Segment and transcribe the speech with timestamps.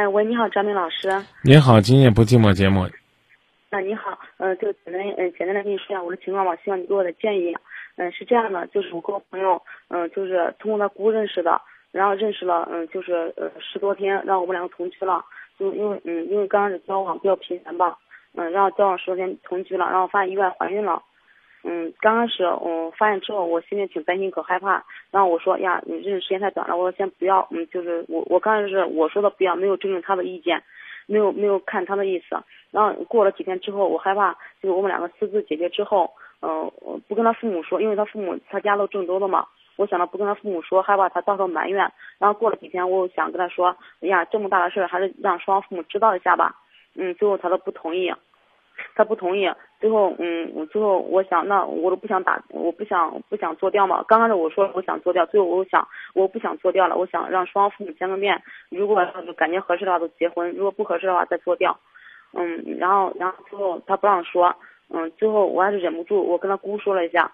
[0.00, 1.10] 哎，喂，你好，张明老师。
[1.44, 2.88] 你好，今夜不寂寞节目。
[3.70, 7.54] 那你好，嗯，就简单嗯简单的跟你说一下我的情况吧，希望你给我的建议。
[7.96, 11.60] 嗯，是这样的，就是我跟我朋友，嗯，就是通过他姑认识的，
[11.92, 15.22] 然后认识了，嗯，就是呃十多天，然后我们两个同居了，
[15.58, 17.98] 就因为嗯因为刚开始交往比较频繁吧，
[18.36, 21.02] 嗯，然后交往十多天同居了，然后发现意外怀孕了。
[21.62, 24.84] 嗯，刚开始我发现之后，我心里挺担心，可害怕。
[25.10, 27.46] 然后我说呀，你认识时间太短了，我说先不要。
[27.50, 30.62] 嗯，就是我我刚开始我说的不要，没有征求他的意见，
[31.06, 32.36] 没有没有看他的意思。
[32.70, 34.32] 然后过了几天之后，我害怕，
[34.62, 36.10] 就是我们两个私自解决之后，
[36.40, 36.70] 嗯，
[37.08, 39.46] 不跟他父母说，因为他父母他家都郑州的嘛。
[39.76, 41.90] 我想着不跟他父母说，害怕他到时候埋怨。
[42.18, 46.54] 然后过了几天，我想跟他说，哎呀，这么大的事儿，还是让双方父母知道一下吧。
[46.94, 48.12] 嗯，最后他都不同意。
[48.94, 54.04] 他不同意，最后嗯，我最后我想，那我都不想打，我不想不想做掉嘛。
[54.06, 58.96] 刚开始我说我想做掉，最后我想我不想做掉了，我想让双方父母见个面，如果
[59.36, 61.78] 感觉合适的话就结婚，如果不合适的话再做掉。
[62.32, 64.54] 嗯，然后然后最后他不让说，
[64.88, 67.32] 嗯，最后我还是忍不住，我跟他姑说了一下，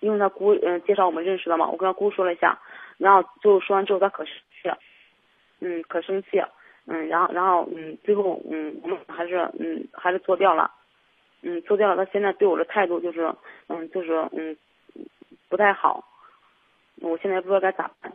[0.00, 2.58] 因为他姑嗯介绍我们认识的嘛，我跟他姑说了一下，
[2.98, 4.78] 然后最后说完之后他可生气了，
[5.60, 6.42] 嗯，可生气。
[6.88, 10.70] 嗯，然后，然后，嗯，最后，嗯，我们还是，嗯，还是做掉了，
[11.48, 12.04] 嗯，做掉了。
[12.04, 13.32] 他现在对我的态度就是，
[13.68, 14.56] 嗯，就是，嗯，
[15.48, 16.04] 不太好。
[16.96, 18.12] 我现在不知道该咋办。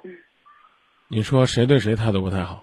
[1.08, 2.62] 你说谁对谁态度不太好？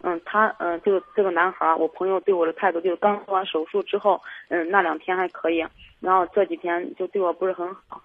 [0.00, 5.62] 嗯，他，嗯，就这个男孩，我朋友对我的态度就是刚做完手术之后，嗯，那两天还可以，
[6.00, 8.00] 然后这几天就对我不是很好，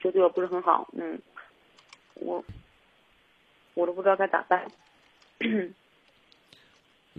[0.00, 1.16] 就对我不是很好，嗯，
[2.14, 2.44] 我，
[3.74, 4.64] 我都不知道该咋办。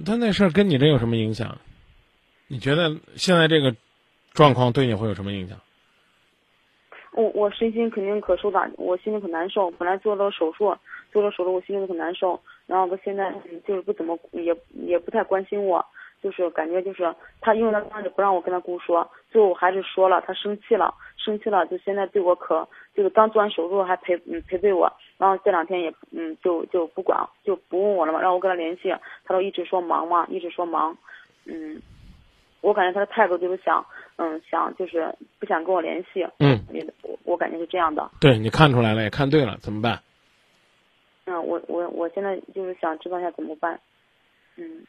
[0.05, 1.57] 他那事儿跟你这有什么影响？
[2.47, 3.75] 你觉得现在这个
[4.35, 5.57] 状况对你会有什么影响？
[7.13, 9.71] 我我身心肯定可受打，我心里可难受。
[9.71, 10.75] 本来做了手术，
[11.13, 12.37] 做了手术，我心里可难受。
[12.67, 13.33] 然后他现在
[13.65, 15.85] 就是不怎么，也也不太关心我，
[16.21, 24.91] 就是感觉就是他，因为他当时不让我跟他姑说，最后我还是说了，他生气了，生气了，就现在对我可就是刚做完手术还陪嗯陪陪我。
[25.17, 28.93] 然后这两天也嗯就就不管就不问我了嘛，让我跟他联系，
[29.23, 30.97] 他都一直说忙嘛，一直说忙，
[31.45, 31.81] 嗯，
[32.59, 33.85] 我感觉他的态度就是想
[34.17, 36.59] 嗯想就是不想跟我联系，嗯，
[37.03, 38.09] 我我感觉是这样的。
[38.19, 40.01] 对你看出来了，也看对了，怎么办？
[41.25, 43.79] 嗯，我我我现在就是想知道一下怎么办，
[44.55, 44.85] 嗯。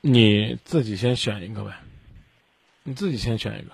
[0.00, 1.70] 你自己先选一个呗，
[2.82, 3.72] 你自己先选一个。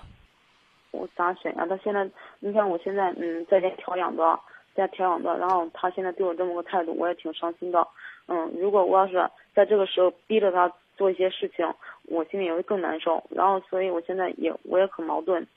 [0.91, 1.65] 我咋选呀？
[1.67, 2.09] 他现在，
[2.39, 4.39] 你看我现在嗯在家调养的。
[4.73, 7.85] 在家调养的，然后他现在对我这么个态度，我也挺伤心的。
[8.27, 11.67] 嗯，如果我要是在这个时候逼着他做一些事情，
[12.11, 13.23] 我心里也会更难受。
[13.29, 15.47] 然后，所以我现在也我也很矛盾。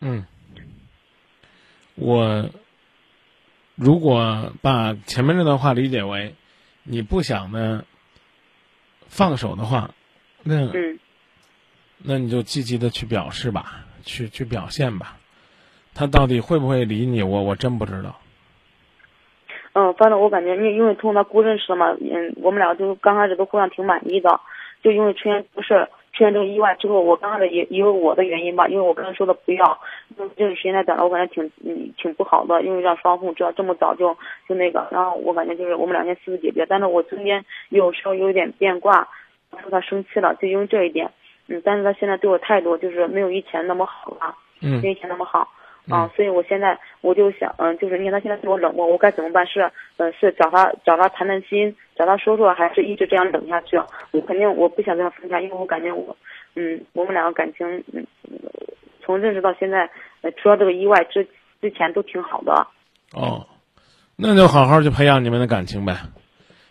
[0.00, 0.24] 嗯，
[1.94, 2.48] 我
[3.74, 6.34] 如果把前面这段话理解为
[6.84, 7.84] 你不想呢
[9.08, 9.90] 放手的话，
[10.42, 10.98] 那嗯
[11.98, 15.16] 那你就积极的去表示吧，去去表现吧。
[15.94, 17.22] 他到底会不会理你？
[17.22, 18.20] 我我真不知道。
[19.72, 24.40] 嗯，反正我感觉，因因为通过他姑认识的嘛，嗯，我们俩就刚开始都互相挺满意的，
[24.84, 29.78] 就因为出现这个事儿，出现这个意外之后，我刚开始也因为我的原因吧，因为我跟他说的不要，
[30.36, 34.14] 就是时间太短了，我感觉挺嗯挺不好的，因为让双父母知道这么早就
[34.46, 39.08] 就那个，然后我感觉就是我们两天私自解决，但是我中间有时候有点变卦，
[39.62, 41.10] 说他生气了，就因为这一点，
[41.48, 45.48] 嗯，但是他现在对我态度就是没有以前那么好了，嗯，没以前那么好。
[45.88, 49.46] 啊，所以我现在我就想，嗯，就是你看他现在对我冷漠，我该怎么办？
[49.46, 53.76] 是，嗯，是找他找他谈谈心，找他说说，还是一直这样冷下去？
[54.10, 56.16] 我肯定我不想跟他分开，因为我感觉我，
[56.54, 58.06] 嗯，我们两个感情，嗯，
[59.02, 59.90] 从认识到现在，
[60.22, 61.28] 呃，除了这个意外之
[61.60, 62.66] 之前都挺好的。
[63.12, 63.46] 哦，
[64.16, 65.96] 那就好好去培养你们的感情呗。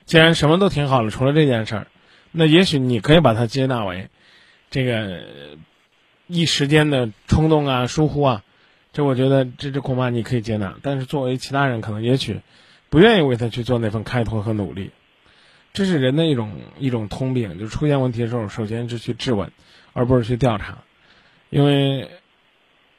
[0.06, 1.88] 既然什么都挺好了，除了这件事儿，
[2.32, 4.10] 那也许你可以把它接纳为，
[4.72, 5.22] 这个
[6.26, 8.42] 一时间的冲动啊、疏忽啊。
[8.94, 12.40] 这我觉得，这这恐怕你可以接纳，但是作为其他人，可能也许
[12.90, 14.92] 不愿意为他去做那份开拓和努力。
[15.74, 19.52] 这是人的一种一种通病，就出现问题的时候，首先是去质问，
[19.94, 20.78] 而不是去调查，
[21.50, 22.12] 因为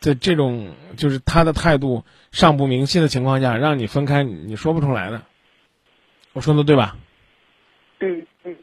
[0.00, 5.22] 在这种就是他的态度尚不明晰的情况下，让你分开，你说不出来的。
[6.32, 6.96] 我说的对吧？
[8.00, 8.56] 嗯嗯嗯。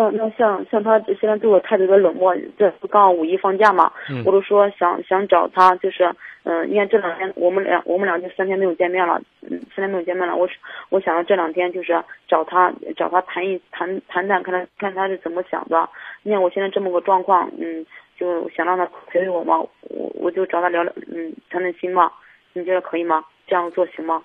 [0.00, 3.92] 那那像像他现在对我态度有点冷漠，这不刚好五一放假嘛，
[4.24, 6.10] 我都说想想找他，就是
[6.44, 10.48] 嗯，你看这两天我们俩我们俩就三天没有见面了，嗯，三天没有见面了，我
[10.88, 15.86] 我想要这两天就是找他找他谈一谈谈谈，看他看他是怎么想的。
[16.22, 17.84] 你看我现在这么个状况，嗯，
[18.18, 22.10] 就想让他陪陪我嘛，我我就找他聊聊，嗯，谈谈心嘛，
[22.54, 23.22] 你觉得可以吗？
[23.46, 24.22] 这样做行吗？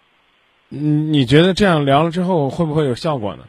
[0.70, 3.44] 嗯，你觉得这样聊了之后会不会有效果呢？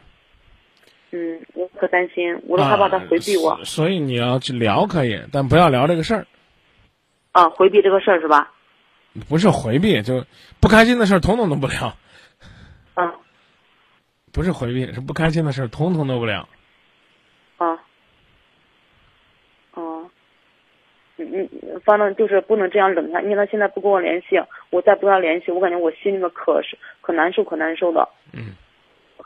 [1.11, 3.59] 嗯，我可担心，我都害怕他回避我啊。
[3.63, 6.27] 所以你要去聊可以，但不要聊这个事儿。
[7.31, 8.51] 啊，回避这个事儿是吧？
[9.29, 10.25] 不是回避，就
[10.59, 11.95] 不开心的事儿，统统都不聊。
[12.93, 13.13] 啊
[14.33, 16.47] 不是回避，是不开心的事儿，统统都不聊。
[17.57, 17.79] 啊。
[19.73, 20.09] 哦。
[21.17, 24.39] 嗯嗯，反正就是不能这样冷他，因为他现在不跟我联系，
[24.69, 28.07] 我再不跟他联系，我感觉我心里面可是可难受可难受的。
[28.33, 28.53] 嗯。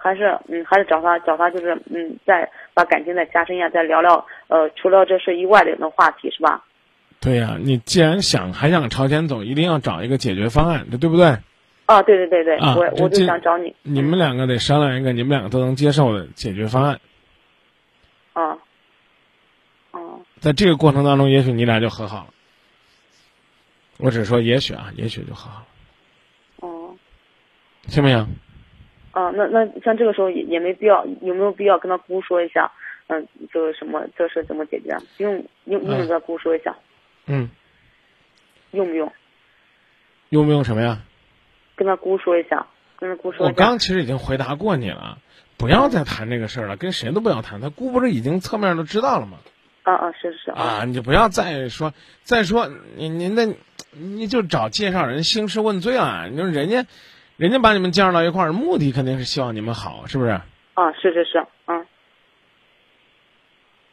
[0.01, 6.63] 还是嗯，还是找他找他，就是嗯，再把感情再加深一下，再聊聊呃，除了这事以外的那话题，是吧？
[7.19, 11.37] 对呀、你既然想还想朝前走，一定要找一个解决方案，这对不对？
[11.85, 13.75] 啊，对对对对，啊我我就想找你。
[13.83, 16.99] 你们两个得商量一个你们两个都能接受的解决方案。
[18.33, 18.57] 啊。
[19.91, 22.27] 哦在这个过程当中，也许你俩就和好了。
[23.97, 25.65] 我只是说也许啊，也许就和好了，
[26.61, 26.95] 哦
[27.87, 28.27] 行不行？
[29.11, 32.71] 啊，那那像这个时候也也没必要，有没有必要跟他姑说一下？
[33.07, 34.97] 嗯，就是什么这事怎么解决？
[35.17, 35.33] 不用
[35.65, 36.75] 用用不用跟他姑说一下？
[37.25, 37.49] 嗯，
[38.71, 39.11] 用不用
[40.29, 41.01] 用不用什么呀？
[41.75, 42.67] 跟他姑说一下？
[42.97, 43.57] 跟他姑说我一下。
[43.57, 45.17] 刚其实已经回答过你了，
[45.57, 47.59] 不要再谈这个事儿了，跟谁都不要谈。
[47.59, 49.39] 他姑不是已经侧面都知道了吗？
[49.83, 51.91] 啊啊，是是是啊，你就不要再说，
[52.23, 53.55] 再说你您那，
[53.91, 56.27] 你就找介绍人兴师问罪啊。
[56.29, 56.85] 你说人家，
[57.41, 60.29] 人家把你们介绍到一块儿，目的肯定是希望你们好，是不是？
[60.75, 61.87] 啊，是是是，嗯。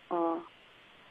[0.09, 0.39] 哦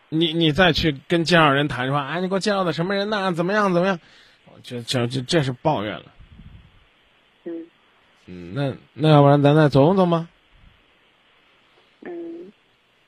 [0.09, 3.31] 你你再去跟介绍人谈说，哎，你给我介绍的什么人呐？
[3.31, 3.99] 怎么样怎么样？
[4.45, 6.05] 我这这这这是抱怨了。
[7.45, 7.67] 嗯
[8.27, 10.27] 嗯，那那要不然咱再琢磨琢磨
[12.01, 12.53] 嗯，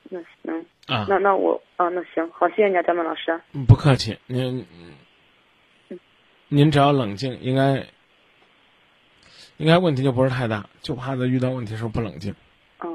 [0.08, 1.06] 那行，啊。
[1.08, 3.40] 那那我啊，那行，好，谢谢你啊，张曼老师。
[3.52, 4.66] 嗯不客气，您
[6.48, 7.86] 您只要冷静，应该
[9.60, 12.32] 应该问题就不是太大，就怕他遇到问题的时候不冷静。
[12.80, 12.88] 哦，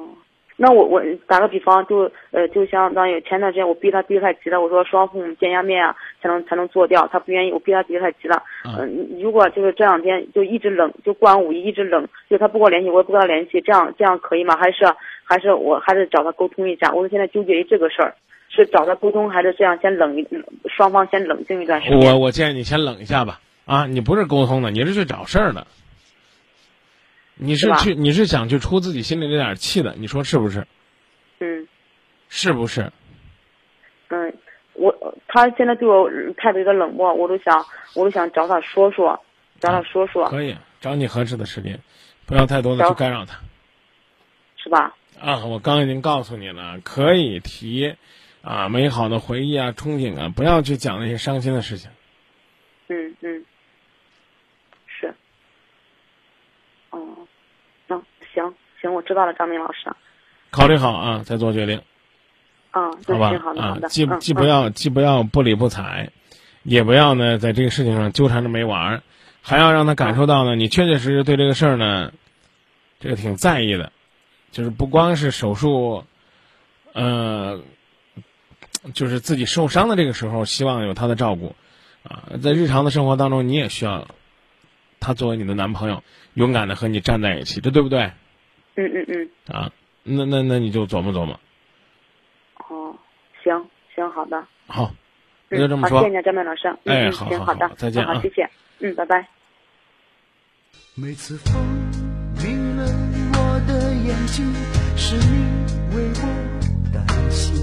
[0.58, 8.38] 那我我打个比方，就呃，就相当于前段时间我逼他逼得太急了，我说双父母见下面啊，才能才能做掉，他不愿意，我逼他逼得太急了。
[8.64, 14.58] 啊嗯、如果就是这两天就一直冷，就过完五一一直冷，就他不跟我联系，我也不跟他联系，这样这样可以吗？
[14.58, 14.86] 还是
[15.24, 16.92] 还是我还是找他沟通一下？
[16.92, 18.16] 我现在纠结于这个事儿，
[18.50, 20.28] 是找他沟通，还是这样先冷一
[20.68, 22.12] 双方先冷静一段时间？
[22.12, 25.68] 我我建议你先冷一下吧，啊，你不是沟通的，你是去找事儿的，
[27.36, 30.66] 你是去你是想去出自己心里那点气的，你说是不是？
[31.40, 31.68] 嗯
[32.30, 32.92] 是不是？
[34.10, 34.38] 嗯，
[34.74, 39.20] 我他现在对我态度有点冷漠，我都想我都想找他说说，
[39.60, 41.80] 找他说说，可以找你合适的时间，
[42.26, 43.40] 不要太多的去干扰他。
[44.58, 44.96] 是吧？
[45.20, 47.96] 啊，我刚已经告诉你了，可以提
[48.42, 51.90] 啊美好的回忆啊、憧憬啊，不要去讲那些伤心的事情。
[52.88, 53.46] 嗯嗯，
[54.88, 55.14] 是。
[56.90, 57.28] 哦，
[57.88, 58.02] 那
[58.86, 59.92] 行行，我知道了，张明老师。
[60.52, 61.82] 考虑好啊，再做决定，
[62.72, 66.12] 啊，好吧好的好啊的，，嗯既既不要既不要不理不睬，
[66.64, 69.04] 也不要呢在这个事情上纠缠着没完儿，
[69.42, 72.14] 还要让他感受到呢，你确确实实对这个事儿呢，
[73.00, 73.92] 这个挺在意的，
[74.52, 76.06] 就是不光是手术，
[76.94, 77.62] 呃，
[78.94, 81.56] 就是自己受伤的这个时候，希望有他的照顾，
[82.04, 84.08] 啊，在日常的生活当中，你也需要
[85.02, 86.02] 他作为你的男朋友，
[86.34, 88.12] 勇敢的和你站在一起，这对不对？
[88.76, 89.72] 嗯嗯嗯，啊，
[90.04, 91.40] 那那那你就琢磨琢磨，
[92.68, 92.96] 哦，
[93.44, 94.46] 行行，好的。
[94.68, 94.92] 好，
[95.50, 96.22] 那就这么说谢谢。
[96.22, 96.68] 张明老师。
[96.84, 98.50] 嗯嗯，行，哎好好好的，再见好，谢谢。
[98.80, 99.28] 嗯，拜拜。
[100.96, 101.56] 每次风
[102.44, 102.84] 明了
[103.34, 104.46] 我的眼睛，
[104.98, 106.24] 是你为我
[106.94, 107.56] 担心，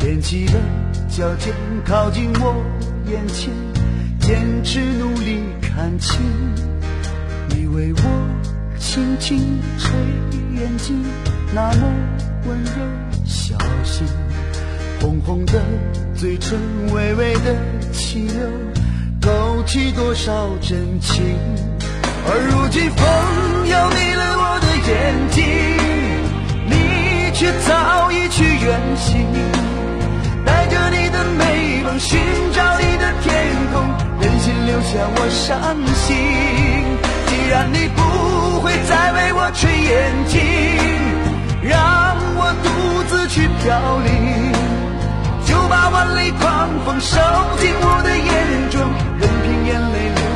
[0.00, 0.60] 踮起了
[1.08, 2.64] 脚尖靠近我
[3.10, 3.52] 眼前，
[4.20, 6.20] 坚持努力看清，
[7.50, 8.00] 你为我
[8.78, 9.90] 轻轻吹
[10.58, 11.04] 眼睛，
[11.52, 11.92] 那么
[12.46, 12.70] 温柔
[13.24, 14.06] 小心，
[15.00, 15.60] 红红的
[16.14, 16.58] 嘴唇，
[16.92, 17.54] 微微的
[17.92, 18.48] 气流，
[19.20, 21.36] 勾起多少真情。
[22.28, 23.04] 而如今风
[23.68, 24.92] 又迷了我的眼
[25.30, 25.44] 睛，
[26.66, 29.26] 你却早已去远行，
[30.44, 32.18] 带着你的美梦寻
[32.52, 33.82] 找你的天空，
[34.20, 36.16] 任性留下我伤心。
[37.28, 38.02] 既然你不
[39.46, 40.40] 再为我吹眼睛，
[41.62, 42.68] 让我独
[43.08, 44.52] 自去飘零，
[45.46, 47.16] 就把万里狂风收
[47.58, 48.80] 进我的眼中，
[49.18, 50.35] 任凭眼泪流。